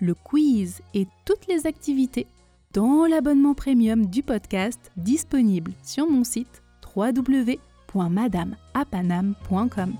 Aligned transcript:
le 0.00 0.14
quiz 0.14 0.80
et 0.94 1.06
toutes 1.24 1.46
les 1.46 1.66
activités 1.66 2.26
dans 2.72 3.06
l'abonnement 3.06 3.54
premium 3.54 4.06
du 4.06 4.22
podcast 4.22 4.90
disponible 4.96 5.72
sur 5.82 6.10
mon 6.10 6.24
site 6.24 6.62
www.madameapanam.com. 6.94 9.94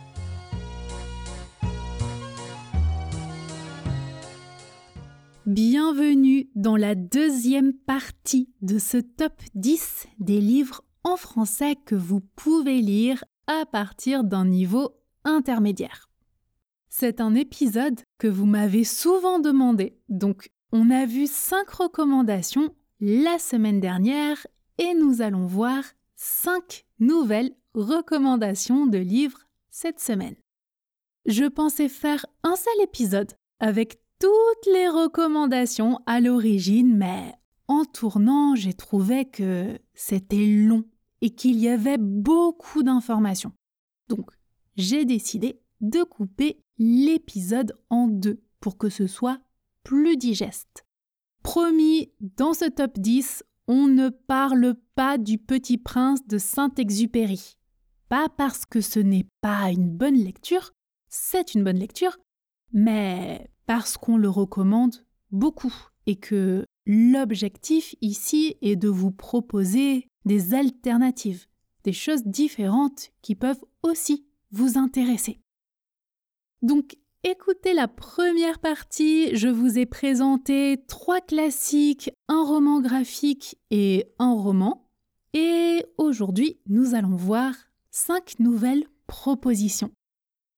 Bienvenue 5.47 6.48
dans 6.55 6.77
la 6.77 6.95
deuxième 6.95 7.75
partie 7.75 8.48
de 8.62 8.79
ce 8.79 8.97
top 8.97 9.34
10 9.55 10.06
des 10.19 10.41
livres 10.41 10.83
en 11.03 11.17
français 11.17 11.77
que 11.84 11.95
vous 11.95 12.20
pouvez 12.34 12.81
lire 12.81 13.25
à 13.47 13.67
partir 13.67 14.25
d'un 14.25 14.47
niveau 14.47 14.97
intermédiaire. 15.25 16.09
C'est 16.97 17.20
un 17.20 17.34
épisode 17.34 18.03
que 18.19 18.28
vous 18.28 18.47
m'avez 18.47 18.84
souvent 18.84 19.41
demandé, 19.41 19.98
donc 20.09 20.53
on 20.70 20.91
a 20.91 21.06
vu 21.06 21.27
5 21.27 21.69
recommandations 21.69 22.73
la 23.01 23.41
semaine 23.41 23.81
dernière 23.81 24.47
et 24.78 24.95
nous 24.95 25.20
allons 25.20 25.45
voir 25.45 25.83
5 26.14 26.86
nouvelles 27.01 27.51
recommandations 27.75 28.86
de 28.86 28.98
livres 28.98 29.41
cette 29.70 29.98
semaine. 29.98 30.36
Je 31.27 31.47
pensais 31.47 31.89
faire 31.89 32.27
un 32.45 32.55
seul 32.55 32.84
épisode 32.84 33.33
avec 33.58 33.98
toutes 34.20 34.73
les 34.73 34.89
recommandations 34.89 35.98
à 36.06 36.20
l'origine, 36.20 36.97
mais 36.97 37.34
en 37.67 37.84
tournant, 37.84 38.55
j'ai 38.55 38.73
trouvé 38.73 39.25
que 39.25 39.81
c'était 39.95 40.47
long 40.47 40.84
et 41.23 41.31
qu'il 41.31 41.58
y 41.58 41.69
avait 41.69 41.98
beaucoup 41.98 42.84
d'informations. 42.84 43.51
Donc, 44.08 44.31
j'ai 44.77 45.05
décidé 45.05 45.61
de 45.90 46.02
couper 46.02 46.58
l'épisode 46.78 47.74
en 47.90 48.08
deux 48.08 48.42
pour 48.60 48.78
que 48.78 48.88
ce 48.88 49.06
soit 49.06 49.40
plus 49.82 50.16
digeste. 50.16 50.84
Promis, 51.42 52.10
dans 52.20 52.54
ce 52.54 52.64
top 52.64 52.98
10, 52.98 53.44
on 53.68 53.86
ne 53.86 54.08
parle 54.08 54.74
pas 54.94 55.18
du 55.18 55.38
Petit 55.38 55.78
Prince 55.78 56.27
de 56.27 56.38
Saint-Exupéry. 56.38 57.56
Pas 58.08 58.28
parce 58.28 58.64
que 58.66 58.80
ce 58.80 59.00
n'est 59.00 59.27
pas 59.40 59.70
une 59.70 59.88
bonne 59.88 60.16
lecture, 60.16 60.72
c'est 61.08 61.55
une 61.55 61.64
bonne 61.64 61.78
lecture, 61.78 62.18
mais 62.72 63.50
parce 63.66 63.96
qu'on 63.96 64.16
le 64.16 64.28
recommande 64.28 65.06
beaucoup 65.30 65.74
et 66.06 66.16
que 66.16 66.64
l'objectif 66.86 67.94
ici 68.00 68.56
est 68.62 68.77
de 68.77 68.88
vous 68.88 69.10
proposer 69.10 70.08
des 70.24 70.55
alternatives, 70.55 71.46
des 71.84 71.92
choses 71.92 72.24
différentes 72.24 73.10
qui 73.22 73.34
peuvent 73.34 73.64
aussi 73.82 74.27
vous 74.50 74.78
intéresser. 74.78 75.40
Donc, 76.65 76.97
écoutez 77.25 77.75
la 77.75 77.89
première 77.89 78.59
partie, 78.59 79.37
je 79.37 79.48
vous 79.48 79.79
ai 79.79 79.84
présenté 79.84 80.83
trois 80.89 81.20
classiques, 81.20 82.11
un 82.27 82.42
roman 82.42 82.80
graphique 82.80 83.58
et 83.70 84.07
un 84.19 84.33
roman. 84.33 84.89
Et 85.35 85.85
aujourd'hui, 85.98 86.58
nous 86.67 86.95
allons 86.95 87.17
voir 87.17 87.53
cinq 87.91 88.39
nouvelles 88.39 88.86
propositions. 89.07 89.91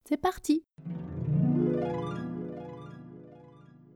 C'est 0.09 0.17
parti 0.17 0.65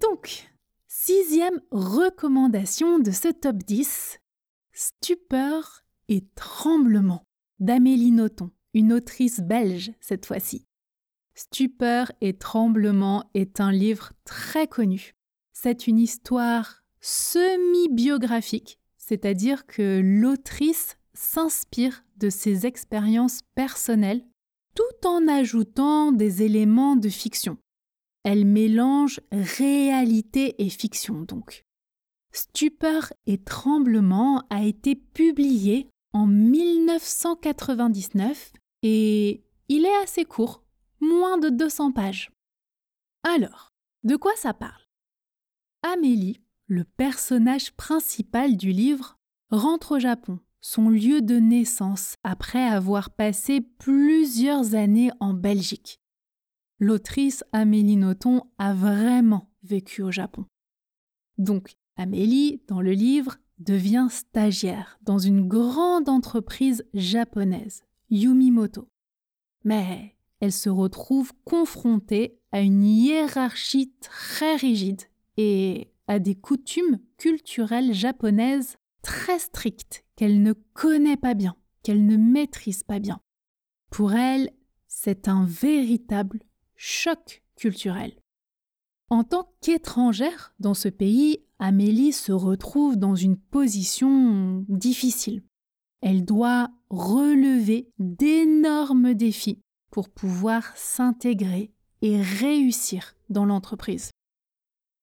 Donc, 0.01 0.51
sixième 0.89 1.61
recommandation 1.71 2.99
de 2.99 3.13
ce 3.13 3.29
top 3.29 3.59
10, 3.59 4.19
Stupeur 4.73 5.85
et 6.09 6.25
tremblement 6.35 7.23
d'Amélie 7.61 8.11
Nothomb, 8.11 8.51
une 8.75 8.93
autrice 8.93 9.39
belge 9.39 9.93
cette 10.01 10.27
fois-ci. 10.27 10.67
Stupeur 11.43 12.13
et 12.21 12.35
tremblement 12.35 13.25
est 13.33 13.61
un 13.61 13.73
livre 13.73 14.13
très 14.27 14.67
connu. 14.67 15.15
C'est 15.55 15.87
une 15.87 15.99
histoire 15.99 16.83
semi-biographique, 17.01 18.79
c'est-à-dire 18.99 19.65
que 19.65 20.03
l'autrice 20.05 20.99
s'inspire 21.15 22.05
de 22.19 22.29
ses 22.29 22.67
expériences 22.67 23.41
personnelles 23.55 24.23
tout 24.75 25.07
en 25.07 25.27
ajoutant 25.29 26.13
des 26.13 26.43
éléments 26.43 26.97
de 26.97 27.09
fiction. 27.09 27.57
Elle 28.23 28.45
mélange 28.45 29.23
réalité 29.33 30.63
et 30.63 30.69
fiction 30.69 31.23
donc. 31.23 31.65
Stupeur 32.33 33.15
et 33.25 33.39
tremblement 33.39 34.43
a 34.51 34.63
été 34.63 34.95
publié 34.95 35.89
en 36.13 36.27
1999 36.27 38.53
et 38.83 39.43
il 39.71 39.87
est 39.87 40.03
assez 40.03 40.27
court, 40.27 40.65
moins 41.01 41.39
de 41.39 41.49
200 41.49 41.93
pages. 41.93 42.31
Alors, 43.23 43.73
de 44.05 44.17
quoi 44.17 44.33
ça 44.37 44.55
parle? 44.55 44.83
Amélie, 45.83 46.41
le 46.67 46.85
personnage 46.85 47.73
principal 47.73 48.57
du 48.57 48.73
livre, 48.73 49.19
rentre 49.51 49.97
au 49.97 49.99
Japon, 49.99 50.39
son 50.61 50.89
lieu 50.89 51.21
de 51.23 51.37
naissance, 51.37 52.15
après 52.23 52.65
avoir 52.65 53.11
passé 53.11 53.61
plusieurs 53.61 54.75
années 54.75 55.11
en 55.21 55.35
Belgique. 55.35 56.01
L'autrice 56.79 57.45
Amélie 57.53 57.97
Nothomb 57.97 58.51
a 58.59 58.73
vraiment 58.73 59.51
vécu 59.63 60.03
au 60.03 60.11
Japon. 60.11 60.47
Donc, 61.39 61.75
Amélie, 61.97 62.63
dans 62.69 62.81
le 62.81 62.93
livre, 62.93 63.37
devient 63.59 64.09
stagiaire 64.11 64.99
dans 65.03 65.19
une 65.19 65.47
grande 65.47 66.09
entreprise 66.09 66.85
japonaise, 66.95 67.83
Yumimoto. 68.09 68.89
Mais 69.65 70.17
elle 70.41 70.53
se 70.53 70.69
retrouve 70.69 71.33
confrontée 71.45 72.39
à 72.53 72.61
une 72.61 72.85
hiérarchie 72.85 73.93
très 74.01 74.57
rigide 74.57 75.03
et 75.37 75.93
à 76.07 76.19
des 76.19 76.35
coutumes 76.35 76.99
culturelles 77.19 77.93
japonaises 77.93 78.77
très 79.03 79.39
strictes 79.39 80.05
qu'elle 80.17 80.43
ne 80.43 80.53
connaît 80.53 81.17
pas 81.17 81.35
bien, 81.35 81.57
qu'elle 81.83 82.07
ne 82.07 82.17
maîtrise 82.17 82.83
pas 82.83 82.99
bien. 82.99 83.21
Pour 83.91 84.15
elle, 84.15 84.51
c'est 84.89 85.29
un 85.29 85.45
véritable 85.45 86.41
choc 86.77 87.43
culturel. 87.57 88.13
En 89.11 89.25
tant 89.25 89.53
qu'étrangère 89.61 90.55
dans 90.59 90.75
ce 90.75 90.89
pays, 90.89 91.45
Amélie 91.59 92.13
se 92.13 92.33
retrouve 92.33 92.97
dans 92.97 93.15
une 93.15 93.37
position 93.37 94.65
difficile. 94.69 95.43
Elle 96.01 96.25
doit 96.25 96.71
relever 96.89 97.91
d'énormes 97.99 99.15
défis 99.15 99.61
pour 99.91 100.09
pouvoir 100.09 100.77
s'intégrer 100.77 101.73
et 102.03 102.21
réussir 102.21 103.15
dans 103.29 103.45
l'entreprise. 103.45 104.11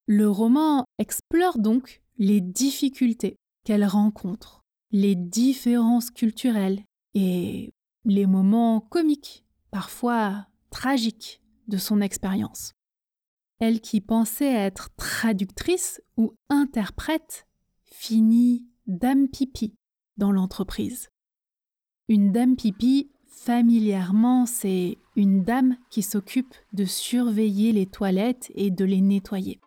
Le 0.08 0.30
roman 0.30 0.86
explore 0.98 1.60
donc 1.60 2.02
les 2.18 2.42
difficultés 2.42 3.36
qu'elle 3.64 3.86
rencontre, 3.86 4.62
les 4.92 5.16
différences 5.16 6.12
culturelles 6.12 6.82
et 7.14 7.74
les 8.06 8.26
moments 8.26 8.80
comiques, 8.80 9.46
parfois 9.72 10.48
tragiques, 10.70 11.42
de 11.68 11.78
son 11.78 12.00
expérience. 12.00 12.72
Elle 13.60 13.82
qui 13.82 14.02
pensait 14.02 14.54
être 14.54 14.90
traductrice 14.96 16.02
ou 16.16 16.34
interprète 16.50 17.46
finit 17.84 18.66
dame 18.86 19.28
pipi 19.28 19.74
dans 20.16 20.32
l'entreprise. 20.32 21.10
Une 22.08 22.32
dame 22.32 22.56
pipi, 22.56 23.12
familièrement, 23.38 24.46
c'est 24.46 24.98
une 25.16 25.44
dame 25.44 25.78
qui 25.90 26.02
s'occupe 26.02 26.54
de 26.74 26.86
surveiller 26.86 27.72
les 27.72 27.86
toilettes 27.86 28.52
et 28.56 28.72
de 28.72 28.84
les 28.84 29.00
nettoyer. 29.00 29.60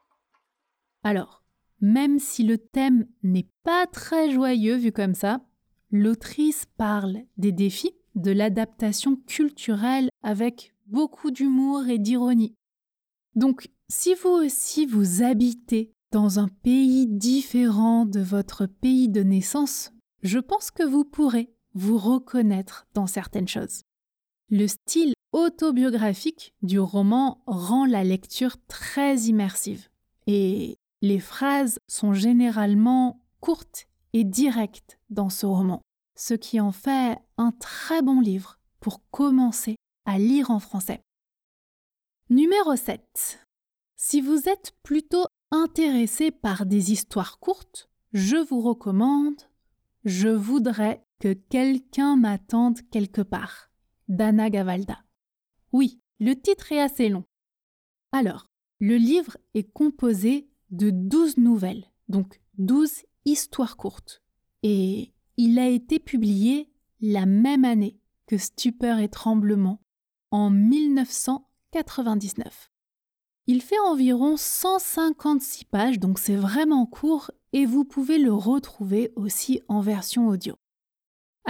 Alors, 1.03 1.43
même 1.81 2.19
si 2.19 2.43
le 2.43 2.59
thème 2.59 3.07
n'est 3.23 3.49
pas 3.63 3.87
très 3.87 4.31
joyeux 4.31 4.77
vu 4.77 4.93
comme 4.93 5.15
ça, 5.15 5.41
l'autrice 5.91 6.67
parle 6.77 7.23
des 7.39 7.53
défis 7.53 7.95
de 8.17 8.33
l'adaptation 8.33 9.17
culturelle 9.17 10.11
avec 10.23 10.75
beaucoup 10.87 11.31
d'humour 11.31 11.89
et 11.89 11.99
d'ironie. 11.99 12.55
Donc, 13.35 13.71
si 13.89 14.15
vous 14.15 14.31
aussi 14.31 14.85
vous 14.85 15.23
habitez 15.23 15.93
dans 16.13 16.39
un 16.39 16.49
pays 16.49 17.07
différent 17.07 18.05
de 18.05 18.21
votre 18.21 18.67
pays 18.67 19.09
de 19.09 19.23
naissance, 19.23 19.93
je 20.23 20.39
pense 20.39 20.71
que 20.71 20.83
vous 20.83 21.05
pourrez 21.05 21.55
vous 21.75 21.99
reconnaître 21.99 22.87
dans 22.95 23.07
certaines 23.07 23.49
choses. 23.49 23.83
Le 24.49 24.67
style 24.67 25.15
autobiographique 25.33 26.55
du 26.63 26.79
roman 26.79 27.43
rend 27.47 27.85
la 27.85 28.03
lecture 28.03 28.57
très 28.67 29.17
immersive. 29.19 29.89
Et 30.27 30.77
Les 31.03 31.19
phrases 31.19 31.79
sont 31.89 32.13
généralement 32.13 33.23
courtes 33.41 33.87
et 34.13 34.25
directes 34.25 34.99
dans 35.09 35.31
ce 35.31 35.47
roman, 35.47 35.81
ce 36.15 36.35
qui 36.35 36.61
en 36.61 36.73
fait 36.73 37.17
un 37.39 37.53
très 37.53 38.03
bon 38.03 38.21
livre 38.21 38.59
pour 38.81 39.01
commencer 39.11 39.77
à 40.05 40.19
lire 40.19 40.51
en 40.51 40.59
français. 40.59 41.01
Numéro 42.29 42.77
7. 42.77 43.47
Si 43.97 44.21
vous 44.21 44.49
êtes 44.49 44.73
plutôt 44.83 45.25
intéressé 45.51 46.31
par 46.31 46.67
des 46.67 46.93
histoires 46.93 47.39
courtes, 47.39 47.89
je 48.13 48.37
vous 48.37 48.61
recommande 48.61 49.41
Je 50.05 50.29
voudrais 50.29 51.05
que 51.21 51.35
quelqu'un 51.35 52.17
m'attende 52.17 52.81
quelque 52.91 53.23
part 53.23 53.71
d'Anna 54.09 54.51
Gavalda. 54.51 55.05
Oui, 55.73 56.01
le 56.19 56.35
titre 56.35 56.73
est 56.73 56.81
assez 56.81 57.09
long. 57.09 57.23
Alors, 58.11 58.51
le 58.81 58.97
livre 58.97 59.37
est 59.55 59.71
composé 59.71 60.51
de 60.71 60.91
12 60.91 61.37
nouvelles, 61.37 61.85
donc 62.09 62.41
12 62.59 63.05
histoires 63.25 63.77
courtes. 63.77 64.25
Et 64.63 65.13
il 65.37 65.59
a 65.59 65.69
été 65.69 65.99
publié 66.01 66.71
la 67.01 67.27
même 67.27 67.65
année 67.65 67.99
que 68.27 68.39
Stupeur 68.39 68.99
et 68.99 69.09
Tremblement, 69.09 69.81
en 70.31 70.51
1999. 70.51 72.71
Il 73.47 73.63
fait 73.63 73.79
environ 73.81 74.37
156 74.37 75.65
pages, 75.65 75.99
donc 75.99 76.19
c'est 76.19 76.37
vraiment 76.37 76.85
court, 76.87 77.31
et 77.53 77.67
vous 77.67 77.85
pouvez 77.85 78.19
le 78.19 78.33
retrouver 78.33 79.13
aussi 79.17 79.61
en 79.69 79.81
version 79.81 80.29
audio. 80.29 80.55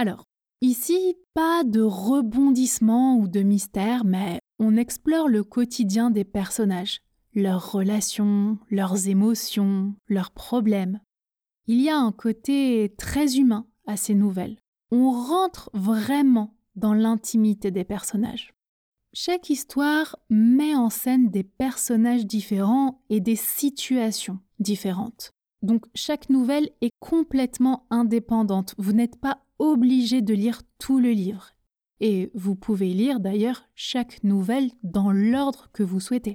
Alors, 0.01 0.23
ici, 0.61 1.15
pas 1.35 1.63
de 1.63 1.79
rebondissement 1.79 3.17
ou 3.17 3.27
de 3.27 3.41
mystère, 3.41 4.03
mais 4.03 4.39
on 4.57 4.75
explore 4.75 5.27
le 5.27 5.43
quotidien 5.43 6.09
des 6.09 6.23
personnages, 6.23 7.01
leurs 7.35 7.71
relations, 7.71 8.57
leurs 8.71 9.09
émotions, 9.09 9.93
leurs 10.07 10.31
problèmes. 10.31 11.01
Il 11.67 11.79
y 11.79 11.91
a 11.91 11.99
un 11.99 12.11
côté 12.11 12.95
très 12.97 13.37
humain 13.37 13.67
à 13.85 13.95
ces 13.95 14.15
nouvelles. 14.15 14.57
On 14.89 15.11
rentre 15.11 15.69
vraiment 15.75 16.55
dans 16.75 16.95
l'intimité 16.95 17.69
des 17.69 17.83
personnages. 17.83 18.55
Chaque 19.13 19.51
histoire 19.51 20.15
met 20.31 20.73
en 20.73 20.89
scène 20.89 21.29
des 21.29 21.43
personnages 21.43 22.25
différents 22.25 23.03
et 23.11 23.19
des 23.19 23.35
situations 23.35 24.39
différentes. 24.59 25.31
Donc 25.61 25.85
chaque 25.93 26.29
nouvelle 26.29 26.69
est 26.81 26.91
complètement 26.99 27.85
indépendante. 27.89 28.73
Vous 28.77 28.93
n'êtes 28.93 29.19
pas 29.19 29.43
obligé 29.59 30.21
de 30.21 30.33
lire 30.33 30.63
tout 30.79 30.99
le 30.99 31.11
livre. 31.11 31.51
Et 31.99 32.31
vous 32.33 32.55
pouvez 32.55 32.93
lire 32.93 33.19
d'ailleurs 33.19 33.63
chaque 33.75 34.23
nouvelle 34.23 34.71
dans 34.81 35.11
l'ordre 35.11 35.69
que 35.71 35.83
vous 35.83 35.99
souhaitez. 35.99 36.33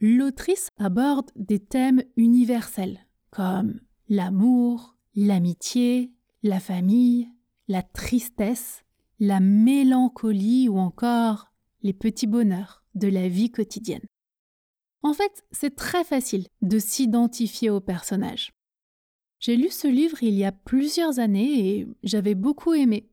L'autrice 0.00 0.68
aborde 0.78 1.30
des 1.34 1.58
thèmes 1.58 2.02
universels 2.16 3.00
comme 3.30 3.80
l'amour, 4.08 4.96
l'amitié, 5.14 6.12
la 6.42 6.60
famille, 6.60 7.28
la 7.68 7.82
tristesse, 7.82 8.84
la 9.18 9.40
mélancolie 9.40 10.68
ou 10.68 10.78
encore 10.78 11.52
les 11.82 11.92
petits 11.92 12.26
bonheurs 12.26 12.84
de 12.94 13.08
la 13.08 13.28
vie 13.28 13.50
quotidienne. 13.50 14.06
En 15.02 15.14
fait, 15.14 15.44
c'est 15.50 15.76
très 15.76 16.04
facile 16.04 16.46
de 16.62 16.78
s'identifier 16.78 17.70
aux 17.70 17.80
personnages. 17.80 18.52
J'ai 19.38 19.56
lu 19.56 19.70
ce 19.70 19.88
livre 19.88 20.22
il 20.22 20.34
y 20.34 20.44
a 20.44 20.52
plusieurs 20.52 21.18
années 21.18 21.78
et 21.78 21.86
j'avais 22.02 22.34
beaucoup 22.34 22.74
aimé. 22.74 23.08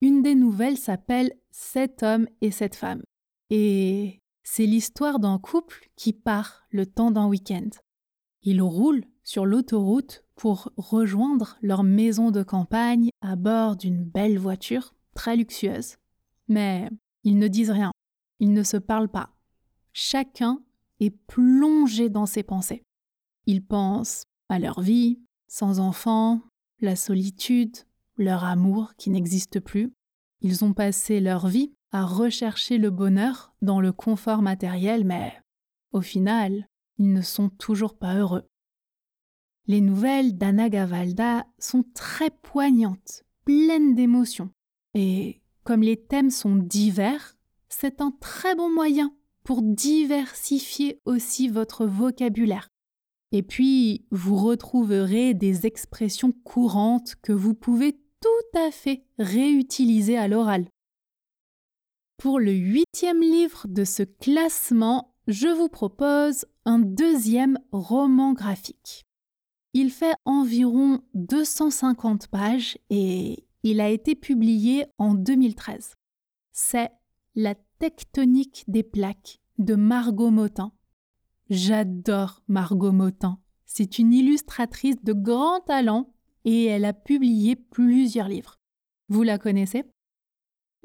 Une 0.00 0.22
des 0.22 0.34
nouvelles 0.34 0.76
s'appelle 0.76 1.32
Sept 1.50 2.02
hommes 2.02 2.26
et 2.40 2.50
sept 2.50 2.74
femmes. 2.74 3.02
Et 3.50 4.20
c'est 4.42 4.66
l'histoire 4.66 5.20
d'un 5.20 5.38
couple 5.38 5.88
qui 5.94 6.12
part 6.12 6.64
le 6.70 6.84
temps 6.84 7.12
d'un 7.12 7.28
week-end. 7.28 7.70
Ils 8.42 8.60
roulent 8.60 9.04
sur 9.22 9.46
l'autoroute 9.46 10.24
pour 10.34 10.72
rejoindre 10.76 11.56
leur 11.62 11.84
maison 11.84 12.32
de 12.32 12.42
campagne 12.42 13.10
à 13.20 13.36
bord 13.36 13.76
d'une 13.76 14.04
belle 14.04 14.38
voiture 14.38 14.94
très 15.14 15.36
luxueuse. 15.36 15.96
Mais 16.48 16.90
ils 17.22 17.38
ne 17.38 17.48
disent 17.48 17.70
rien, 17.70 17.92
ils 18.40 18.52
ne 18.52 18.64
se 18.64 18.76
parlent 18.76 19.08
pas. 19.08 19.30
Chacun 19.92 20.60
est 21.00 21.10
plongé 21.26 22.08
dans 22.08 22.26
ses 22.26 22.42
pensées. 22.42 22.82
Ils 23.46 23.64
pensent 23.64 24.24
à 24.48 24.58
leur 24.58 24.80
vie, 24.80 25.20
sans 25.48 25.80
enfants, 25.80 26.40
la 26.80 26.96
solitude, 26.96 27.76
leur 28.16 28.44
amour 28.44 28.94
qui 28.96 29.10
n'existe 29.10 29.60
plus. 29.60 29.92
Ils 30.40 30.64
ont 30.64 30.72
passé 30.72 31.20
leur 31.20 31.48
vie 31.48 31.72
à 31.92 32.04
rechercher 32.04 32.78
le 32.78 32.90
bonheur 32.90 33.54
dans 33.62 33.80
le 33.80 33.92
confort 33.92 34.42
matériel, 34.42 35.04
mais 35.04 35.32
au 35.92 36.00
final, 36.00 36.68
ils 36.98 37.12
ne 37.12 37.22
sont 37.22 37.48
toujours 37.48 37.96
pas 37.96 38.16
heureux. 38.16 38.48
Les 39.66 39.80
nouvelles 39.80 40.36
d'Anna 40.36 40.68
Gavalda 40.68 41.46
sont 41.58 41.84
très 41.94 42.30
poignantes, 42.30 43.22
pleines 43.44 43.94
d'émotions. 43.94 44.50
Et 44.94 45.40
comme 45.62 45.82
les 45.82 45.96
thèmes 45.96 46.30
sont 46.30 46.56
divers, 46.56 47.36
c'est 47.68 48.00
un 48.00 48.10
très 48.20 48.54
bon 48.54 48.72
moyen 48.72 49.14
pour 49.44 49.62
diversifier 49.62 51.00
aussi 51.04 51.48
votre 51.48 51.86
vocabulaire. 51.86 52.68
Et 53.30 53.42
puis, 53.42 54.06
vous 54.10 54.36
retrouverez 54.36 55.34
des 55.34 55.66
expressions 55.66 56.32
courantes 56.44 57.14
que 57.22 57.32
vous 57.32 57.54
pouvez 57.54 57.92
tout 58.20 58.58
à 58.58 58.70
fait 58.70 59.04
réutiliser 59.18 60.16
à 60.16 60.28
l'oral. 60.28 60.66
Pour 62.16 62.40
le 62.40 62.52
huitième 62.52 63.20
livre 63.20 63.66
de 63.68 63.84
ce 63.84 64.02
classement, 64.02 65.14
je 65.26 65.48
vous 65.48 65.68
propose 65.68 66.46
un 66.64 66.78
deuxième 66.78 67.58
roman 67.72 68.32
graphique. 68.32 69.04
Il 69.72 69.90
fait 69.90 70.14
environ 70.24 71.00
250 71.14 72.28
pages 72.28 72.78
et 72.88 73.44
il 73.64 73.80
a 73.80 73.88
été 73.88 74.14
publié 74.14 74.86
en 74.98 75.14
2013. 75.14 75.94
C'est 76.52 76.90
La 77.34 77.56
tectonique 77.84 78.64
des 78.66 78.82
plaques 78.82 79.40
de 79.58 79.74
Margot 79.74 80.30
Motin. 80.30 80.72
J'adore 81.50 82.42
Margot 82.48 82.92
Motin. 82.92 83.38
C'est 83.66 83.98
une 83.98 84.14
illustratrice 84.14 84.96
de 85.02 85.12
grand 85.12 85.60
talent 85.60 86.10
et 86.46 86.64
elle 86.64 86.86
a 86.86 86.94
publié 86.94 87.56
plusieurs 87.56 88.28
livres. 88.28 88.58
Vous 89.10 89.22
la 89.22 89.36
connaissez? 89.36 89.84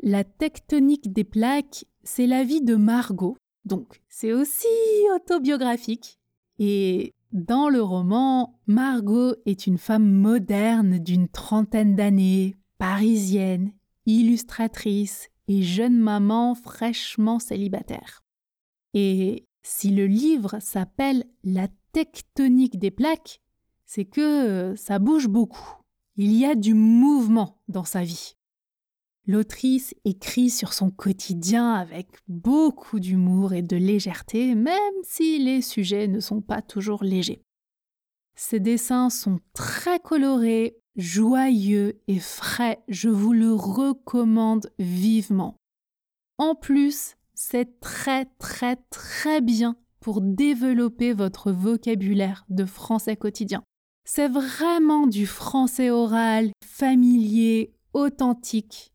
La 0.04 0.26
tectonique 0.26 1.14
des 1.14 1.24
plaques, 1.24 1.86
c'est 2.04 2.28
la 2.28 2.44
vie 2.44 2.62
de 2.62 2.76
Margot, 2.76 3.38
donc 3.64 4.02
c'est 4.10 4.34
aussi 4.34 4.68
autobiographique. 5.16 6.20
Et 6.58 7.14
dans 7.32 7.70
le 7.70 7.82
roman, 7.82 8.60
Margot 8.68 9.36
est 9.46 9.68
une 9.68 9.78
femme 9.78 10.12
moderne 10.12 11.00
d'une 11.00 11.30
trentaine 11.30 11.96
d'années, 11.96 12.58
parisienne, 12.78 13.72
illustratrice 14.06 15.30
et 15.50 15.64
jeune 15.64 15.98
maman 15.98 16.56
fraîchement 16.56 17.40
célibataire. 17.40 18.24
Et 18.94 19.48
si 19.64 19.90
le 19.90 20.06
livre 20.08 20.60
s'appelle 20.62 21.26
La 21.44 21.68
tectonique 21.92 22.80
des 22.80 22.92
plaques, 22.92 23.42
c'est 23.86 24.06
que 24.06 24.76
ça 24.78 25.00
bouge 25.00 25.28
beaucoup. 25.28 25.76
Il 26.16 26.34
y 26.34 26.46
a 26.46 26.54
du 26.56 26.76
mouvement 26.76 27.62
dans 27.68 27.84
sa 27.84 28.04
vie. 28.04 28.36
L'autrice 29.26 29.96
écrit 30.06 30.50
sur 30.50 30.74
son 30.74 30.92
quotidien 30.92 31.74
avec 31.74 32.08
beaucoup 32.28 33.00
d'humour 33.00 33.54
et 33.54 33.62
de 33.62 33.76
légèreté, 33.76 34.56
même 34.56 34.94
si 35.04 35.40
les 35.40 35.62
sujets 35.62 36.08
ne 36.08 36.20
sont 36.20 36.42
pas 36.42 36.62
toujours 36.62 37.04
légers. 37.04 37.44
Ses 38.36 38.60
dessins 38.60 39.10
sont 39.10 39.40
très 39.54 40.00
colorés, 40.00 40.79
joyeux 40.96 42.02
et 42.08 42.20
frais, 42.20 42.84
je 42.88 43.10
vous 43.10 43.34
le 43.34 43.54
recommande 43.54 44.72
vivement. 44.80 45.56
En 46.38 46.56
plus, 46.56 47.16
c'est 47.34 47.80
très 47.80 48.26
très 48.40 48.78
très 48.90 49.42
bien 49.42 49.76
pour 50.00 50.22
développer 50.22 51.14
votre 51.14 51.52
vocabulaire 51.52 52.46
de 52.50 52.66
français 52.66 53.16
quotidien. 53.16 53.64
C'est 54.06 54.30
vraiment 54.30 55.08
du 55.08 55.28
français 55.28 55.90
oral, 55.90 56.52
familier, 56.64 57.74
authentique 57.94 58.94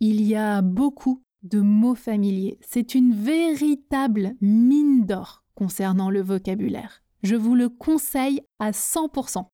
il 0.00 0.22
y 0.22 0.34
a 0.34 0.62
beaucoup 0.62 1.22
de 1.42 1.60
mots 1.60 1.94
familiers. 1.94 2.58
C'est 2.62 2.94
une 2.94 3.14
véritable 3.14 4.34
mine 4.40 5.04
d'or 5.04 5.44
concernant 5.54 6.10
le 6.10 6.22
vocabulaire. 6.22 7.02
Je 7.22 7.36
vous 7.36 7.54
le 7.54 7.68
conseille 7.68 8.40
à 8.58 8.70
100%. 8.70 9.46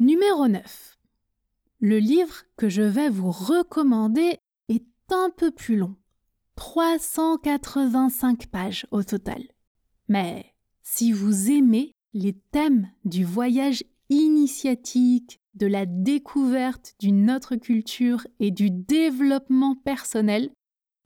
Numéro 0.00 0.48
9. 0.48 0.98
Le 1.78 1.98
livre 1.98 2.42
que 2.56 2.68
je 2.68 2.82
vais 2.82 3.08
vous 3.08 3.30
recommander 3.30 4.38
est 4.68 4.84
un 5.10 5.30
peu 5.30 5.52
plus 5.52 5.76
long. 5.76 5.94
385 6.56 8.48
pages 8.48 8.86
au 8.90 9.04
total. 9.04 9.44
Mais 10.08 10.52
si 10.82 11.12
vous 11.12 11.48
aimez 11.48 11.94
les 12.12 12.32
thèmes 12.32 12.90
du 13.04 13.24
voyage 13.24 13.84
initiatique, 14.10 15.40
de 15.54 15.68
la 15.68 15.86
découverte 15.86 16.96
d'une 16.98 17.30
autre 17.30 17.54
culture 17.54 18.26
et 18.40 18.50
du 18.50 18.70
développement 18.70 19.76
personnel, 19.76 20.50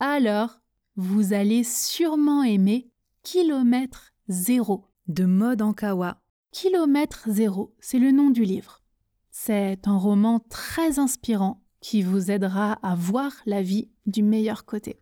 alors 0.00 0.60
vous 0.96 1.34
allez 1.34 1.64
sûrement 1.64 2.42
aimer 2.42 2.88
Kilomètre 3.22 4.14
Zéro 4.28 4.86
de 5.06 5.26
Maud 5.26 5.60
Ankawa. 5.60 6.22
Kilomètre 6.52 7.28
zéro, 7.28 7.74
c'est 7.78 7.98
le 7.98 8.10
nom 8.10 8.30
du 8.30 8.44
livre. 8.44 8.82
C'est 9.30 9.86
un 9.86 9.96
roman 9.96 10.40
très 10.40 10.98
inspirant 10.98 11.62
qui 11.80 12.02
vous 12.02 12.30
aidera 12.30 12.72
à 12.82 12.94
voir 12.94 13.32
la 13.46 13.62
vie 13.62 13.90
du 14.06 14.22
meilleur 14.22 14.64
côté. 14.64 15.00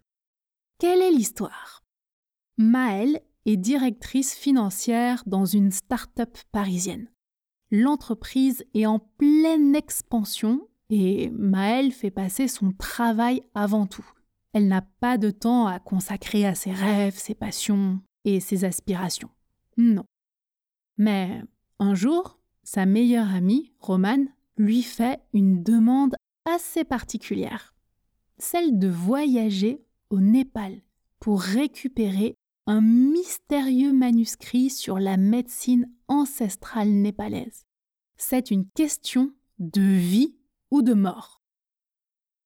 Quelle 0.79 1.01
est 1.01 1.11
l'histoire? 1.11 1.85
Maëlle 2.59 3.21
est 3.47 3.57
directrice 3.57 4.35
financière 4.35 5.23
dans 5.27 5.47
une 5.47 5.71
start-up 5.71 6.37
parisienne. 6.53 7.11
L'entreprise 7.71 8.65
est 8.75 8.87
en 8.87 8.99
pleine 8.99 9.75
expansion 9.75 10.69
et 10.91 11.31
Maëlle 11.31 11.93
fait 11.93 12.11
passer 12.11 12.49
son 12.49 12.73
travail 12.73 13.43
avant 13.55 13.87
tout. 13.87 14.07
Elle 14.53 14.69
n'a 14.69 14.83
pas 14.83 15.19
de 15.19 15.31
temps 15.31 15.67
à 15.67 15.79
consacrer 15.79 16.47
à 16.47 16.55
ses 16.55 16.73
rêves, 16.73 17.17
ses 17.17 17.35
passions 17.35 18.01
et 18.25 18.41
ses 18.41 18.65
aspirations. 18.65 19.31
Non. 19.77 20.05
Mais 20.99 21.43
un 21.79 21.95
jour, 21.95 22.39
sa 22.63 22.87
meilleure 22.87 23.35
amie, 23.35 23.73
Romane, 23.81 24.29
lui 24.57 24.83
fait 24.83 25.21
une 25.33 25.63
demande 25.63 26.15
assez 26.45 26.85
particulière, 26.85 27.75
celle 28.39 28.79
de 28.79 28.89
voyager 28.89 29.85
au 30.11 30.21
Népal 30.21 30.81
pour 31.21 31.41
récupérer 31.41 32.37
un 32.67 32.81
mystérieux 32.81 33.93
manuscrit 33.93 34.71
sur 34.71 34.99
la 34.99 35.17
médecine 35.17 35.91
ancestrale 36.09 36.91
népalaise. 36.91 37.65
C'est 38.17 38.51
une 38.51 38.69
question 38.69 39.33
de 39.59 39.83
vie 39.83 40.37
ou 40.71 40.83
de 40.83 40.95
mort. 40.95 41.43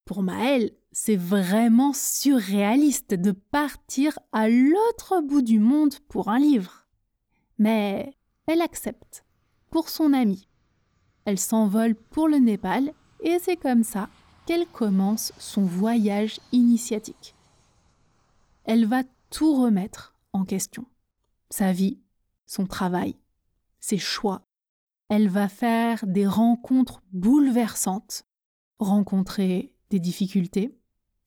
Pour 0.04 0.22
Maëlle, 0.22 0.72
c'est 0.92 1.16
vraiment 1.16 1.92
surréaliste 1.92 3.14
de 3.14 3.30
partir 3.30 4.18
à 4.32 4.48
l'autre 4.48 5.20
bout 5.20 5.42
du 5.42 5.60
monde 5.60 5.94
pour 6.08 6.28
un 6.28 6.38
livre. 6.38 6.86
Mais 7.58 8.16
elle 8.46 8.62
accepte, 8.62 9.24
pour 9.70 9.88
son 9.88 10.12
ami. 10.12 10.48
Elle 11.24 11.38
s'envole 11.38 11.94
pour 11.94 12.28
le 12.28 12.38
Népal 12.38 12.92
et 13.20 13.38
c'est 13.38 13.56
comme 13.56 13.84
ça 13.84 14.08
qu'elle 14.46 14.66
commence 14.66 15.32
son 15.38 15.62
voyage 15.62 16.40
initiatique. 16.52 17.34
Elle 18.64 18.86
va 18.86 19.02
tout 19.30 19.54
remettre 19.54 20.14
en 20.32 20.44
question. 20.44 20.86
Sa 21.50 21.72
vie, 21.72 21.98
son 22.46 22.66
travail, 22.66 23.16
ses 23.80 23.98
choix. 23.98 24.42
Elle 25.08 25.28
va 25.28 25.48
faire 25.48 26.06
des 26.06 26.26
rencontres 26.26 27.02
bouleversantes, 27.12 28.24
rencontrer 28.78 29.74
des 29.90 29.98
difficultés, 29.98 30.76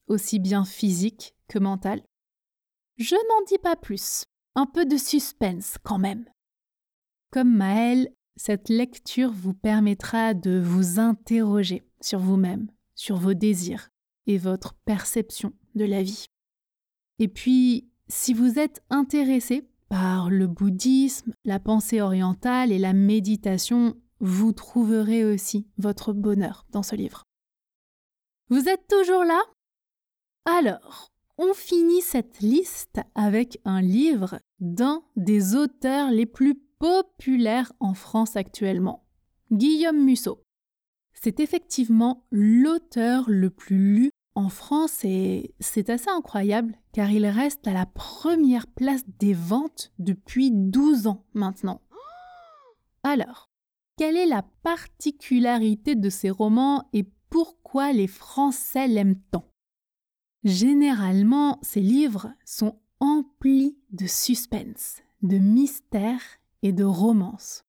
aussi 0.06 0.38
bien 0.38 0.64
physiques 0.64 1.34
que 1.48 1.58
mentales. 1.58 2.02
Je 2.96 3.14
n'en 3.14 3.44
dis 3.46 3.58
pas 3.58 3.76
plus, 3.76 4.24
un 4.54 4.66
peu 4.66 4.86
de 4.86 4.96
suspense 4.96 5.76
quand 5.82 5.98
même. 5.98 6.24
Comme 7.34 7.56
Maëlle, 7.56 8.14
cette 8.36 8.68
lecture 8.68 9.32
vous 9.32 9.54
permettra 9.54 10.34
de 10.34 10.56
vous 10.56 11.00
interroger 11.00 11.82
sur 12.00 12.20
vous-même, 12.20 12.70
sur 12.94 13.16
vos 13.16 13.34
désirs 13.34 13.88
et 14.28 14.38
votre 14.38 14.74
perception 14.84 15.52
de 15.74 15.84
la 15.84 16.04
vie. 16.04 16.26
Et 17.18 17.26
puis, 17.26 17.88
si 18.06 18.34
vous 18.34 18.60
êtes 18.60 18.84
intéressé 18.88 19.68
par 19.88 20.30
le 20.30 20.46
bouddhisme, 20.46 21.32
la 21.44 21.58
pensée 21.58 22.00
orientale 22.00 22.70
et 22.70 22.78
la 22.78 22.92
méditation, 22.92 24.00
vous 24.20 24.52
trouverez 24.52 25.24
aussi 25.24 25.66
votre 25.76 26.12
bonheur 26.12 26.64
dans 26.70 26.84
ce 26.84 26.94
livre. 26.94 27.24
Vous 28.48 28.68
êtes 28.68 28.86
toujours 28.86 29.24
là? 29.24 29.42
Alors, 30.44 31.10
on 31.36 31.52
finit 31.52 32.00
cette 32.00 32.38
liste 32.38 33.00
avec 33.16 33.58
un 33.64 33.82
livre 33.82 34.38
d'un 34.60 35.02
des 35.16 35.56
auteurs 35.56 36.12
les 36.12 36.26
plus 36.26 36.54
populaires 36.84 37.72
en 37.80 37.94
France 37.94 38.36
actuellement, 38.36 39.06
Guillaume 39.50 40.04
Musso. 40.04 40.42
C'est 41.14 41.40
effectivement 41.40 42.26
l'auteur 42.30 43.24
le 43.26 43.48
plus 43.48 43.94
lu 43.94 44.10
en 44.34 44.50
France 44.50 45.02
et 45.02 45.54
c'est 45.60 45.88
assez 45.88 46.10
incroyable 46.10 46.76
car 46.92 47.10
il 47.10 47.24
reste 47.24 47.66
à 47.66 47.72
la 47.72 47.86
première 47.86 48.66
place 48.66 49.02
des 49.18 49.32
ventes 49.32 49.94
depuis 49.98 50.50
12 50.50 51.06
ans 51.06 51.24
maintenant. 51.32 51.80
Alors, 53.02 53.48
quelle 53.96 54.18
est 54.18 54.26
la 54.26 54.42
particularité 54.62 55.94
de 55.94 56.10
ces 56.10 56.28
romans 56.28 56.86
et 56.92 57.08
pourquoi 57.30 57.94
les 57.94 58.08
Français 58.08 58.88
l'aiment 58.88 59.22
tant? 59.30 59.48
Généralement, 60.42 61.58
ces 61.62 61.80
livres 61.80 62.34
sont 62.44 62.78
emplis 63.00 63.78
de 63.90 64.06
suspense, 64.06 64.98
de 65.22 65.38
mystère 65.38 66.20
et 66.64 66.72
de 66.72 66.82
romance. 66.82 67.62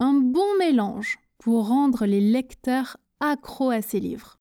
Un 0.00 0.14
bon 0.14 0.56
mélange 0.58 1.18
pour 1.38 1.68
rendre 1.68 2.06
les 2.06 2.20
lecteurs 2.20 2.96
accros 3.20 3.70
à 3.70 3.82
ces 3.82 4.00
livres. 4.00 4.38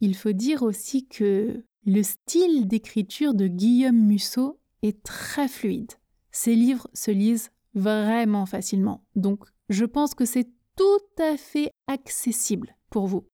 Il 0.00 0.14
faut 0.14 0.32
dire 0.32 0.62
aussi 0.62 1.06
que 1.06 1.64
le 1.84 2.02
style 2.02 2.68
d'écriture 2.68 3.34
de 3.34 3.48
Guillaume 3.48 3.98
Musso 3.98 4.60
est 4.82 5.02
très 5.02 5.48
fluide. 5.48 5.92
Ses 6.30 6.54
livres 6.54 6.88
se 6.94 7.10
lisent 7.10 7.50
vraiment 7.74 8.46
facilement, 8.46 9.04
donc 9.16 9.44
je 9.68 9.84
pense 9.84 10.14
que 10.14 10.24
c'est 10.24 10.48
tout 10.76 11.22
à 11.22 11.36
fait 11.36 11.72
accessible 11.88 12.76
pour 12.88 13.08
vous. 13.08 13.26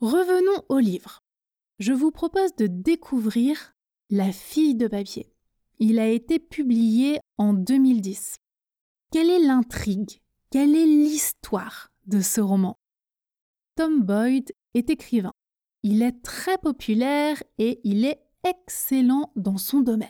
Revenons 0.00 0.64
au 0.68 0.78
livre. 0.78 1.20
Je 1.78 1.92
vous 1.92 2.10
propose 2.10 2.54
de 2.56 2.66
découvrir 2.66 3.74
La 4.10 4.32
fille 4.32 4.74
de 4.74 4.88
papier. 4.88 5.32
Il 5.78 6.00
a 6.00 6.08
été 6.08 6.40
publié 6.40 7.20
en 7.36 7.52
2010. 7.52 8.38
Quelle 9.10 9.30
est 9.30 9.38
l'intrigue? 9.38 10.20
Quelle 10.50 10.76
est 10.76 10.84
l'histoire 10.84 11.90
de 12.04 12.20
ce 12.20 12.42
roman? 12.42 12.78
Tom 13.74 14.02
Boyd 14.02 14.52
est 14.74 14.90
écrivain. 14.90 15.32
Il 15.82 16.02
est 16.02 16.20
très 16.22 16.58
populaire 16.58 17.42
et 17.56 17.80
il 17.84 18.04
est 18.04 18.20
excellent 18.44 19.32
dans 19.34 19.56
son 19.56 19.80
domaine. 19.80 20.08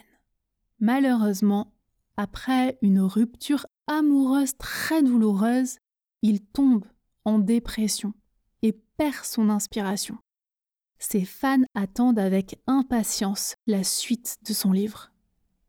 Malheureusement, 0.80 1.72
après 2.16 2.76
une 2.82 3.00
rupture 3.00 3.66
amoureuse 3.86 4.56
très 4.56 5.04
douloureuse, 5.04 5.78
il 6.22 6.44
tombe 6.44 6.84
en 7.24 7.38
dépression 7.38 8.14
et 8.62 8.72
perd 8.72 9.24
son 9.24 9.48
inspiration. 9.48 10.18
Ses 10.98 11.24
fans 11.24 11.62
attendent 11.76 12.18
avec 12.18 12.60
impatience 12.66 13.54
la 13.68 13.84
suite 13.84 14.38
de 14.44 14.52
son 14.52 14.72
livre. 14.72 15.12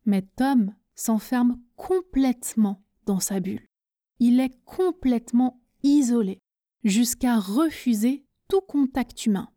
Mais 0.04 0.22
Tom 0.22 0.74
s'enferme 0.96 1.60
complètement 1.76 2.82
sa 3.18 3.40
bulle. 3.40 3.66
Il 4.20 4.38
est 4.38 4.54
complètement 4.64 5.60
isolé, 5.82 6.38
jusqu'à 6.84 7.40
refuser 7.40 8.24
tout 8.48 8.60
contact 8.60 9.26
humain. 9.26 9.48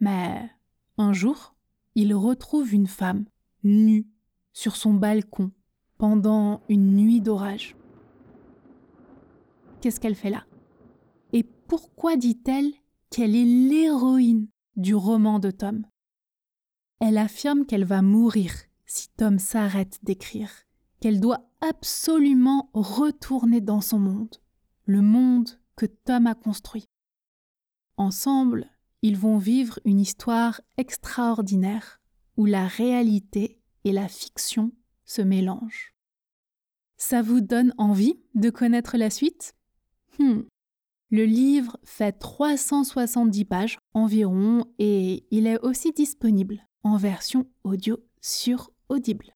Mais 0.00 0.50
un 0.98 1.12
jour, 1.12 1.54
il 1.94 2.14
retrouve 2.14 2.74
une 2.74 2.86
femme, 2.86 3.24
nue, 3.62 4.06
sur 4.52 4.76
son 4.76 4.92
balcon, 4.92 5.52
pendant 5.96 6.60
une 6.68 6.96
nuit 6.96 7.20
d'orage. 7.20 7.76
Qu'est-ce 9.80 10.00
qu'elle 10.00 10.14
fait 10.14 10.30
là? 10.30 10.44
Et 11.32 11.44
pourquoi 11.44 12.16
dit-elle 12.16 12.72
qu'elle 13.10 13.34
est 13.34 13.44
l'héroïne 13.44 14.48
du 14.76 14.94
roman 14.94 15.38
de 15.38 15.50
Tom? 15.50 15.86
Elle 17.00 17.18
affirme 17.18 17.66
qu'elle 17.66 17.84
va 17.84 18.02
mourir 18.02 18.52
si 18.86 19.08
Tom 19.16 19.38
s'arrête 19.38 19.98
d'écrire, 20.02 20.50
qu'elle 21.02 21.18
doit 21.18 21.44
absolument 21.60 22.70
retourner 22.74 23.60
dans 23.60 23.80
son 23.80 23.98
monde, 23.98 24.36
le 24.86 25.02
monde 25.02 25.50
que 25.74 25.84
Tom 25.84 26.28
a 26.28 26.36
construit. 26.36 26.84
Ensemble, 27.96 28.70
ils 29.02 29.18
vont 29.18 29.36
vivre 29.36 29.80
une 29.84 29.98
histoire 29.98 30.60
extraordinaire 30.76 32.00
où 32.36 32.46
la 32.46 32.68
réalité 32.68 33.60
et 33.82 33.90
la 33.90 34.06
fiction 34.06 34.70
se 35.04 35.22
mélangent. 35.22 35.92
Ça 36.98 37.20
vous 37.20 37.40
donne 37.40 37.74
envie 37.78 38.20
de 38.36 38.50
connaître 38.50 38.96
la 38.96 39.10
suite? 39.10 39.54
Hmm. 40.20 40.42
Le 41.10 41.24
livre 41.24 41.78
fait 41.82 42.12
370 42.12 43.44
pages 43.44 43.78
environ 43.92 44.66
et 44.78 45.26
il 45.32 45.48
est 45.48 45.58
aussi 45.58 45.90
disponible 45.90 46.64
en 46.84 46.96
version 46.96 47.50
audio 47.64 47.98
sur 48.20 48.70
Audible. 48.88 49.34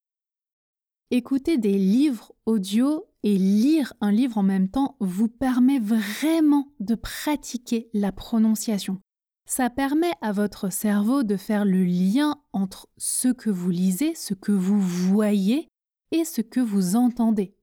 Écouter 1.13 1.57
des 1.57 1.79
livres 1.79 2.33
audio 2.47 3.07
et 3.23 3.39
lire 3.39 3.93
un 4.01 4.11
livre 4.11 4.39
en 4.39 4.43
même 4.43 4.69
temps 4.69 4.97
vous 4.99 5.29
permet 5.29 5.79
vraiment 5.79 6.73
de 6.81 6.97
pratiquer 6.97 7.89
la 7.95 8.11
prononciation. 8.11 9.01
Ça 9.49 9.71
permet 9.71 10.11
à 10.21 10.33
votre 10.33 10.73
cerveau 10.73 11.23
de 11.23 11.37
faire 11.37 11.65
le 11.65 11.85
lien 11.85 12.43
entre 12.53 12.89
ce 12.97 13.29
que 13.29 13.51
vous 13.51 13.71
lisez, 13.71 14.17
ce 14.17 14.35
que 14.35 14.51
vous 14.51 14.81
voyez 14.81 15.69
et 16.11 16.25
ce 16.25 16.41
que 16.41 16.59
vous 16.59 16.97
entendez. 16.97 17.55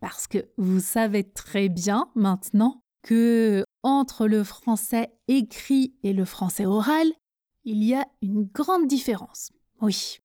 Parce 0.00 0.26
que 0.26 0.48
vous 0.56 0.80
savez 0.80 1.22
très 1.22 1.68
bien 1.68 2.10
maintenant 2.16 2.82
que 3.02 3.62
entre 3.84 4.26
le 4.26 4.42
français 4.42 5.12
écrit 5.28 5.94
et 6.02 6.12
le 6.12 6.24
français 6.24 6.66
oral, 6.66 7.06
il 7.62 7.84
y 7.84 7.94
a 7.94 8.08
une 8.22 8.42
grande 8.42 8.88
différence. 8.88 9.52
Oui. 9.80 10.18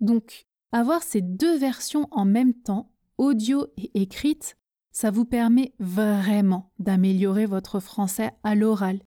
Donc, 0.00 0.45
avoir 0.72 1.02
ces 1.02 1.22
deux 1.22 1.56
versions 1.58 2.08
en 2.10 2.24
même 2.24 2.54
temps 2.54 2.92
audio 3.18 3.66
et 3.76 4.02
écrite, 4.02 4.56
ça 4.92 5.10
vous 5.10 5.24
permet 5.24 5.74
vraiment 5.78 6.72
d'améliorer 6.78 7.46
votre 7.46 7.80
français 7.80 8.32
à 8.42 8.54
l'oral. 8.54 9.00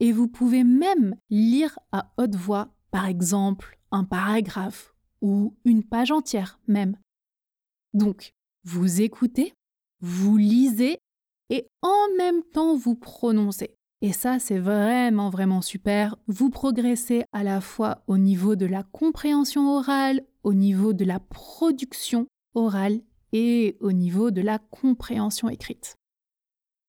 Et 0.00 0.12
vous 0.12 0.28
pouvez 0.28 0.64
même 0.64 1.16
lire 1.30 1.78
à 1.92 2.12
haute 2.18 2.34
voix, 2.34 2.68
par 2.90 3.06
exemple, 3.06 3.78
un 3.90 4.04
paragraphe 4.04 4.94
ou 5.20 5.54
une 5.64 5.84
page 5.84 6.10
entière 6.10 6.58
même. 6.66 6.96
Donc, 7.94 8.34
vous 8.64 9.00
écoutez, 9.00 9.54
vous 10.00 10.36
lisez 10.36 10.98
et 11.50 11.66
en 11.82 12.06
même 12.18 12.42
temps 12.52 12.76
vous 12.76 12.94
prononcez. 12.94 13.75
Et 14.06 14.12
ça, 14.12 14.38
c'est 14.38 14.60
vraiment, 14.60 15.30
vraiment 15.30 15.60
super. 15.60 16.14
Vous 16.28 16.48
progressez 16.48 17.24
à 17.32 17.42
la 17.42 17.60
fois 17.60 18.04
au 18.06 18.18
niveau 18.18 18.54
de 18.54 18.64
la 18.64 18.84
compréhension 18.84 19.68
orale, 19.68 20.24
au 20.44 20.54
niveau 20.54 20.92
de 20.92 21.04
la 21.04 21.18
production 21.18 22.28
orale 22.54 23.00
et 23.32 23.76
au 23.80 23.90
niveau 23.90 24.30
de 24.30 24.42
la 24.42 24.60
compréhension 24.60 25.48
écrite. 25.48 25.96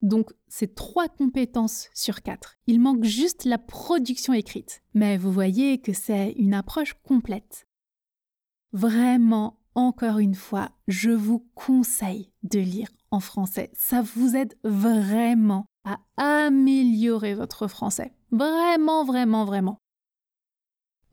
Donc, 0.03 0.31
c'est 0.47 0.75
trois 0.75 1.09
compétences 1.09 1.89
sur 1.95 2.21
quatre. 2.21 2.53
Il 2.67 2.79
manque 2.79 3.03
juste 3.03 3.45
la 3.45 3.57
production 3.57 4.33
écrite. 4.33 4.83
Mais 4.93 5.17
vous 5.17 5.31
voyez 5.31 5.81
que 5.81 5.93
c'est 5.93 6.33
une 6.33 6.53
approche 6.53 6.93
complète. 7.01 7.65
Vraiment, 8.73 9.57
encore 9.73 10.19
une 10.19 10.35
fois, 10.35 10.69
je 10.87 11.09
vous 11.09 11.47
conseille 11.55 12.31
de 12.43 12.59
lire 12.59 12.89
en 13.09 13.21
français. 13.21 13.71
Ça 13.73 14.03
vous 14.03 14.35
aide 14.35 14.53
vraiment 14.63 15.65
à 15.87 15.99
améliorer 16.45 17.33
votre 17.33 17.67
français. 17.67 18.13
Vraiment, 18.31 19.05
vraiment, 19.05 19.45
vraiment. 19.45 19.77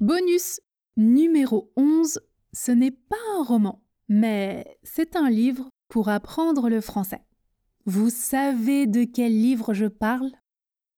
Bonus 0.00 0.60
numéro 0.96 1.72
11, 1.76 2.20
ce 2.52 2.72
n'est 2.72 2.90
pas 2.90 3.16
un 3.38 3.44
roman, 3.44 3.82
mais 4.08 4.78
c'est 4.82 5.16
un 5.16 5.30
livre 5.30 5.68
pour 5.88 6.08
apprendre 6.08 6.68
le 6.68 6.80
français. 6.80 7.24
Vous 7.86 8.10
savez 8.10 8.86
de 8.86 9.04
quel 9.04 9.32
livre 9.32 9.74
je 9.74 9.86
parle? 9.86 10.32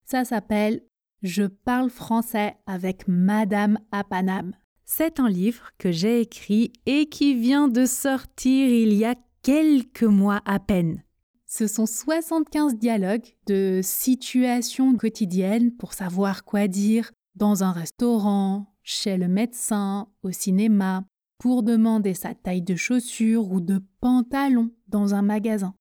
Ça 0.05 0.25
s'appelle 0.25 0.83
Je 1.23 1.45
parle 1.45 1.91
français 1.91 2.57
avec 2.67 3.09
Madame 3.09 3.79
Apanam. 3.91 4.55
C'est 4.85 5.19
un 5.19 5.29
livre 5.29 5.71
que 5.79 5.91
j'ai 5.91 6.21
écrit 6.21 6.73
et 6.87 7.09
qui 7.09 7.35
vient 7.35 7.67
de 7.67 7.87
sortir 7.87 8.69
il 8.69 8.93
y 8.95 9.05
a 9.05 9.17
quelques 9.43 10.05
mois 10.05 10.41
à 10.45 10.61
peine. 10.61 11.03
Ce 11.47 11.69
sont 11.69 11.87
75 11.87 12.77
dialogues 12.77 13.37
de 13.47 13.81
situations 13.83 14.97
quotidiennes 14.97 15.73
pour 15.77 15.93
savoir 15.93 16.45
quoi 16.45 16.67
dire 16.67 17.13
dans 17.37 17.63
un 17.63 17.71
restaurant, 17.71 18.75
chez 18.83 19.17
le 19.17 19.29
médecin, 19.29 20.09
au 20.23 20.33
cinéma, 20.33 21.05
pour 21.39 21.63
demander 21.63 22.15
sa 22.15 22.35
taille 22.35 22.63
de 22.63 22.75
chaussures 22.75 23.51
ou 23.51 23.61
de 23.61 23.81
pantalon 24.01 24.71
dans 24.89 25.15
un 25.15 25.23
magasin. 25.23 25.75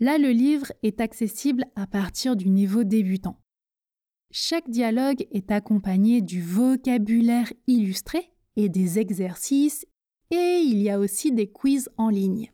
Là, 0.00 0.18
le 0.18 0.30
livre 0.30 0.72
est 0.82 1.00
accessible 1.00 1.66
à 1.76 1.86
partir 1.86 2.34
du 2.34 2.48
niveau 2.48 2.82
débutant. 2.82 3.40
Chaque 4.32 4.68
dialogue 4.68 5.26
est 5.30 5.52
accompagné 5.52 6.20
du 6.20 6.42
vocabulaire 6.42 7.52
illustré 7.68 8.32
et 8.56 8.68
des 8.68 8.98
exercices, 8.98 9.86
et 10.30 10.62
il 10.64 10.82
y 10.82 10.90
a 10.90 10.98
aussi 10.98 11.30
des 11.30 11.46
quiz 11.46 11.88
en 11.96 12.08
ligne. 12.08 12.53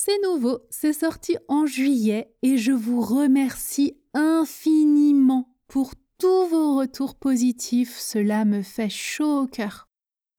C'est 0.00 0.22
nouveau, 0.22 0.60
c'est 0.70 0.92
sorti 0.92 1.38
en 1.48 1.66
juillet 1.66 2.32
et 2.42 2.56
je 2.56 2.70
vous 2.70 3.00
remercie 3.00 3.96
infiniment 4.14 5.56
pour 5.66 5.92
tous 6.18 6.46
vos 6.46 6.76
retours 6.76 7.16
positifs, 7.16 7.98
cela 7.98 8.44
me 8.44 8.62
fait 8.62 8.90
chaud 8.90 9.40
au 9.42 9.46
cœur. 9.48 9.88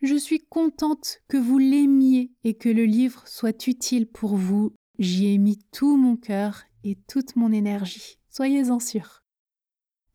Je 0.01 0.16
suis 0.16 0.39
contente 0.39 1.20
que 1.28 1.36
vous 1.36 1.58
l'aimiez 1.58 2.32
et 2.45 2.54
que 2.54 2.69
le 2.69 2.86
livre 2.86 3.28
soit 3.28 3.67
utile 3.67 4.08
pour 4.08 4.38
vous. 4.38 4.72
J'y 4.98 5.34
ai 5.34 5.38
mis 5.38 5.60
tout 5.74 5.98
mon 5.98 6.15
cœur 6.15 6.63
et 6.86 6.95
toute 7.10 7.36
mon 7.36 7.52
énergie. 7.52 8.17
Soyez-en 8.30 8.80
sûrs. 8.80 9.26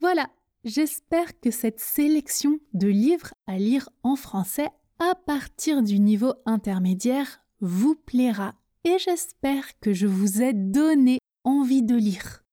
Voilà, 0.00 0.26
j'espère 0.64 1.38
que 1.38 1.50
cette 1.50 1.80
sélection 1.80 2.61
de 2.72 2.88
livres 2.88 3.35
à 3.46 3.59
lire 3.59 3.90
en 4.04 4.16
français 4.16 4.70
à 4.98 5.14
partir 5.14 5.83
du 5.83 6.00
niveau 6.00 6.33
intermédiaire 6.46 7.42
vous 7.61 7.94
plaira 7.94 8.54
et 8.85 8.99
j'espère 8.99 9.79
que 9.81 9.92
je 9.92 10.07
vous 10.07 10.42
ai 10.42 10.53
donné 10.53 11.18
envie 11.44 11.83
de 11.83 11.97
lire. 11.97 12.44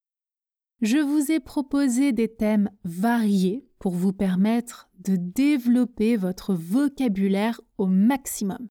Je 0.80 0.98
vous 0.98 1.30
ai 1.30 1.40
proposé 1.40 2.12
des 2.12 2.28
thèmes 2.28 2.70
variés 2.84 3.64
pour 3.78 3.94
vous 3.94 4.12
permettre 4.12 4.90
de 4.98 5.16
développer 5.16 6.16
votre 6.16 6.54
vocabulaire 6.54 7.60
au 7.78 7.86
maximum. 7.86 8.68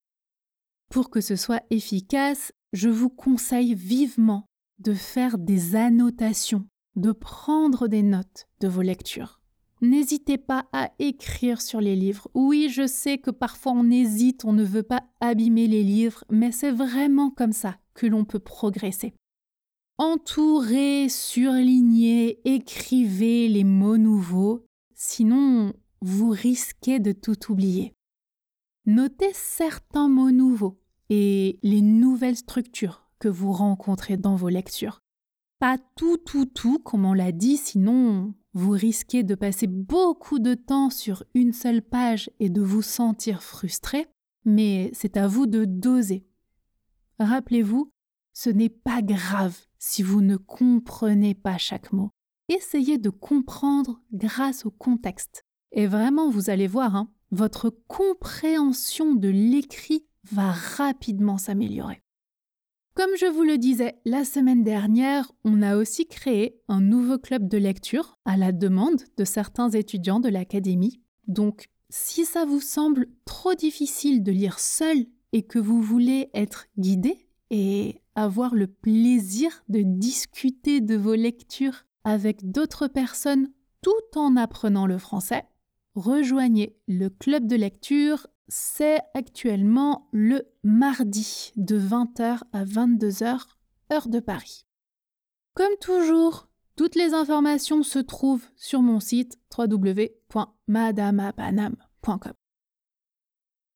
Pour 0.89 1.10
que 1.10 1.21
ce 1.21 1.36
soit 1.36 1.63
efficace, 1.69 2.52
je 2.74 2.89
vous 2.89 3.10
conseille 3.10 3.76
vivement 3.76 4.45
de 4.80 4.93
faire 4.93 5.38
des 5.38 5.76
annotations, 5.76 6.67
de 6.95 7.12
prendre 7.12 7.88
des 7.88 8.04
notes 8.04 8.47
de 8.60 8.67
vos 8.67 8.82
lectures. 8.82 9.40
N'hésitez 9.81 10.37
pas 10.37 10.67
à 10.73 10.91
écrire 10.99 11.59
sur 11.59 11.81
les 11.81 11.95
livres. 11.95 12.29
Oui, 12.35 12.69
je 12.69 12.85
sais 12.85 13.17
que 13.17 13.31
parfois 13.31 13.71
on 13.71 13.89
hésite, 13.89 14.45
on 14.45 14.53
ne 14.53 14.63
veut 14.63 14.83
pas 14.83 15.03
abîmer 15.19 15.67
les 15.67 15.83
livres, 15.83 16.23
mais 16.29 16.51
c'est 16.51 16.71
vraiment 16.71 17.31
comme 17.31 17.51
ça 17.51 17.77
que 17.95 18.05
l'on 18.05 18.23
peut 18.23 18.39
progresser. 18.39 19.13
Entourez, 19.97 21.09
surlignez, 21.09 22.39
écrivez 22.45 23.47
les 23.47 23.63
mots 23.63 23.97
nouveaux, 23.97 24.65
sinon 24.93 25.73
vous 26.01 26.29
risquez 26.29 26.99
de 26.99 27.11
tout 27.11 27.51
oublier. 27.51 27.93
Notez 28.85 29.31
certains 29.33 30.09
mots 30.09 30.31
nouveaux 30.31 30.79
et 31.09 31.59
les 31.63 31.81
nouvelles 31.81 32.37
structures 32.37 33.09
que 33.19 33.27
vous 33.27 33.51
rencontrez 33.51 34.17
dans 34.17 34.35
vos 34.35 34.49
lectures. 34.49 35.01
Pas 35.59 35.77
tout, 35.95 36.17
tout, 36.17 36.45
tout, 36.45 36.79
comme 36.79 37.05
on 37.05 37.13
l'a 37.13 37.31
dit, 37.31 37.57
sinon 37.57 38.33
vous 38.53 38.71
risquez 38.71 39.23
de 39.23 39.35
passer 39.35 39.67
beaucoup 39.67 40.39
de 40.39 40.53
temps 40.53 40.89
sur 40.89 41.23
une 41.33 41.53
seule 41.53 41.81
page 41.81 42.29
et 42.39 42.49
de 42.49 42.61
vous 42.61 42.81
sentir 42.81 43.43
frustré, 43.43 44.07
mais 44.45 44.91
c'est 44.93 45.17
à 45.17 45.27
vous 45.27 45.45
de 45.45 45.65
doser. 45.65 46.25
Rappelez-vous, 47.19 47.91
ce 48.33 48.49
n'est 48.49 48.69
pas 48.69 49.01
grave 49.01 49.57
si 49.77 50.03
vous 50.03 50.21
ne 50.21 50.37
comprenez 50.37 51.33
pas 51.33 51.57
chaque 51.57 51.93
mot. 51.93 52.11
Essayez 52.49 52.97
de 52.97 53.09
comprendre 53.09 54.01
grâce 54.11 54.65
au 54.65 54.71
contexte. 54.71 55.45
Et 55.71 55.87
vraiment, 55.87 56.29
vous 56.29 56.49
allez 56.49 56.67
voir, 56.67 56.95
hein, 56.95 57.09
votre 57.31 57.69
compréhension 57.87 59.15
de 59.15 59.29
l'écrit 59.29 60.05
va 60.31 60.51
rapidement 60.51 61.37
s'améliorer. 61.37 62.01
Comme 62.93 63.12
je 63.17 63.25
vous 63.25 63.43
le 63.43 63.58
disais 63.58 63.95
la 64.04 64.25
semaine 64.25 64.65
dernière, 64.65 65.32
on 65.45 65.62
a 65.62 65.77
aussi 65.77 66.08
créé 66.08 66.60
un 66.67 66.82
nouveau 66.82 67.17
club 67.17 67.47
de 67.47 67.58
lecture 67.58 68.17
à 68.25 68.36
la 68.36 68.51
demande 68.51 69.01
de 69.15 69.23
certains 69.23 69.69
étudiants 69.69 70.19
de 70.19 70.27
l'académie. 70.27 70.99
Donc, 71.27 71.69
si 71.89 72.25
ça 72.25 72.43
vous 72.43 72.60
semble 72.60 73.08
trop 73.23 73.54
difficile 73.54 74.23
de 74.23 74.34
lire 74.34 74.60
seul 74.60 75.06
et 75.32 75.43
que 75.43 75.58
vous 75.58 75.82
voulez 75.82 76.30
être 76.34 76.67
guidé 76.77 77.30
et 77.49 78.01
avoir 78.15 78.56
le 78.56 78.67
plaisir 78.67 79.63
de 79.69 79.84
discuter 79.84 80.82
de 80.82 80.97
vos 80.97 81.15
lectures 81.15 81.86
avec 82.04 82.51
d'autres 82.51 82.88
personnes 82.88 83.51
tout 83.82 84.19
en 84.19 84.36
apprenant 84.36 84.86
le 84.86 84.97
français, 84.97 85.43
rejoignez 85.95 86.77
le 86.88 87.10
club 87.10 87.47
de 87.47 87.56
lecture 87.56 88.27
c'est 88.54 88.99
actuellement 89.13 90.10
le 90.12 90.41
mardi 90.63 91.54
de 91.56 91.80
20h 91.80 92.41
à 92.51 92.65
22h, 92.65 93.45
heure 93.93 94.10
de 94.10 94.19
Paris. 94.19 94.65
Comme 95.54 95.77
toujours, 95.80 96.49
toutes 96.75 96.95
les 96.95 97.13
informations 97.13 97.82
se 97.82 97.99
trouvent 97.99 98.45
sur 98.58 98.82
mon 98.82 98.99
site 98.99 99.39
www.madamapanam.com. 99.58 102.34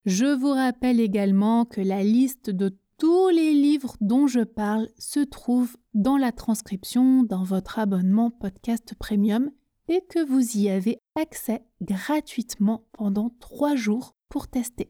Je 0.04 0.25
vous 0.25 0.51
rappelle 0.51 0.99
également 0.99 1.63
que 1.63 1.80
la 1.80 2.04
liste 2.04 2.49
de 2.49 2.78
tous 2.97 3.30
les 3.30 3.54
livres 3.54 3.95
dont 4.01 4.28
je 4.28 4.41
parle 4.41 4.89
se 4.97 5.21
trouve 5.21 5.78
dans 5.93 6.17
la 6.17 6.34
transcription 6.34 7.23
dans 7.23 7.43
votre 7.43 7.80
abonnement 7.80 8.30
podcast 8.30 8.93
premium 8.99 9.51
et 9.88 10.01
que 10.10 10.25
vous 10.25 10.58
y 10.58 10.69
avez 10.69 10.99
accès 11.15 11.63
gratuitement 11.82 12.88
pendant 12.93 13.32
trois 13.39 13.75
jours 13.75 14.15
pour 14.30 14.47
tester. 14.47 14.89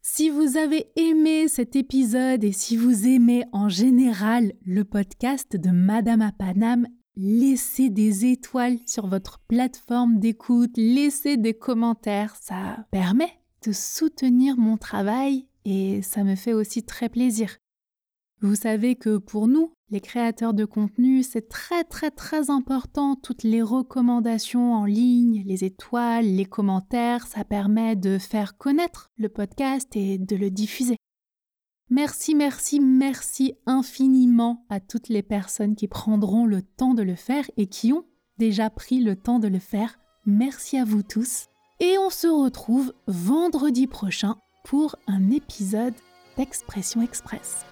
Si 0.00 0.30
vous 0.30 0.56
avez 0.56 0.90
aimé 0.96 1.48
cet 1.48 1.76
épisode 1.76 2.44
et 2.44 2.52
si 2.52 2.76
vous 2.76 3.06
aimez 3.06 3.44
en 3.52 3.68
général 3.68 4.52
le 4.64 4.84
podcast 4.84 5.56
de 5.56 5.70
Madame 5.70 6.22
à 6.22 6.32
Paname, 6.32 6.86
laissez 7.16 7.90
des 7.90 8.24
étoiles 8.24 8.78
sur 8.86 9.06
votre 9.06 9.40
plateforme 9.48 10.18
d'écoute, 10.18 10.76
laissez 10.76 11.36
des 11.36 11.54
commentaires, 11.54 12.36
ça 12.40 12.86
permet 12.90 13.32
de 13.66 13.72
soutenir 13.72 14.56
mon 14.56 14.76
travail 14.76 15.46
et 15.64 16.00
ça 16.02 16.24
me 16.24 16.36
fait 16.36 16.52
aussi 16.54 16.84
très 16.84 17.08
plaisir. 17.08 17.58
Vous 18.40 18.54
savez 18.54 18.94
que 18.94 19.18
pour 19.18 19.48
nous, 19.48 19.72
les 19.90 20.00
créateurs 20.00 20.52
de 20.52 20.64
contenu, 20.64 21.22
c'est 21.22 21.48
très 21.48 21.82
très 21.84 22.10
très 22.10 22.50
important. 22.50 23.16
Toutes 23.16 23.42
les 23.42 23.62
recommandations 23.62 24.74
en 24.74 24.84
ligne, 24.84 25.42
les 25.46 25.64
étoiles, 25.64 26.26
les 26.26 26.44
commentaires, 26.44 27.26
ça 27.26 27.44
permet 27.44 27.96
de 27.96 28.18
faire 28.18 28.58
connaître 28.58 29.10
le 29.16 29.28
podcast 29.28 29.96
et 29.96 30.18
de 30.18 30.36
le 30.36 30.50
diffuser. 30.50 30.96
Merci, 31.90 32.34
merci, 32.34 32.80
merci 32.80 33.54
infiniment 33.64 34.66
à 34.68 34.78
toutes 34.78 35.08
les 35.08 35.22
personnes 35.22 35.74
qui 35.74 35.88
prendront 35.88 36.44
le 36.44 36.60
temps 36.60 36.92
de 36.92 37.02
le 37.02 37.14
faire 37.14 37.50
et 37.56 37.66
qui 37.66 37.94
ont 37.94 38.04
déjà 38.36 38.68
pris 38.68 39.00
le 39.00 39.16
temps 39.16 39.38
de 39.38 39.48
le 39.48 39.58
faire. 39.58 39.98
Merci 40.26 40.76
à 40.76 40.84
vous 40.84 41.02
tous. 41.02 41.46
Et 41.80 41.96
on 41.98 42.10
se 42.10 42.26
retrouve 42.26 42.92
vendredi 43.06 43.86
prochain 43.86 44.36
pour 44.64 44.96
un 45.06 45.30
épisode 45.30 45.94
d'Expression 46.36 47.00
Express. 47.00 47.64